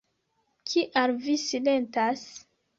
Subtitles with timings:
[0.71, 2.27] Kial vi silentas?